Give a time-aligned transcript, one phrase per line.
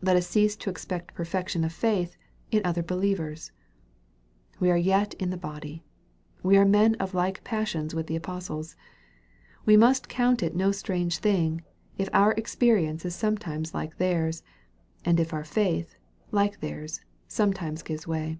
[0.00, 2.16] Let us cease to expect perfection of faith
[2.50, 3.52] in other believers.
[4.58, 5.84] We are yet in the body.
[6.42, 8.76] We are men of like passions with the apostles.
[9.66, 11.64] We must count it no strange thing,
[11.98, 14.42] if our experience is sometimes like their's,
[15.04, 15.96] and if our faith,
[16.30, 18.38] like their's, sometimes gives way.